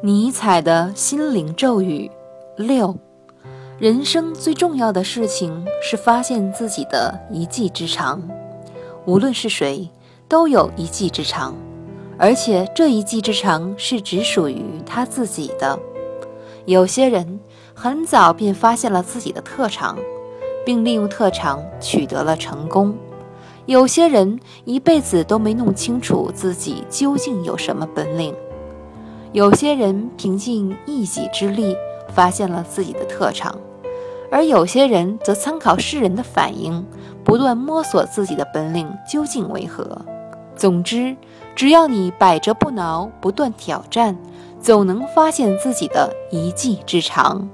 [0.00, 2.08] 尼采的心灵咒语
[2.56, 2.94] 六：
[3.80, 8.22] 人生最重要的事情是发现自己的一技之长。
[9.06, 9.90] 无论是谁，
[10.28, 11.52] 都有一技之长，
[12.16, 15.76] 而且这一技之长是只属于他自己的。
[16.64, 17.40] 有些人
[17.74, 19.98] 很早便发现了自己的特长，
[20.64, 22.92] 并利用特长取得了成功；
[23.66, 28.32] 有些人一辈子都没弄清楚自己究竟有什么本领。
[29.32, 30.52] 有些人凭借
[30.86, 31.76] 一己之力
[32.08, 33.54] 发现了自己的特长，
[34.30, 36.84] 而有些人则参考世人的反应，
[37.22, 40.00] 不断摸索自己的本领究竟为何。
[40.56, 41.14] 总之，
[41.54, 44.16] 只要你百折不挠，不断挑战，
[44.60, 47.48] 总能发现自己的一技之长。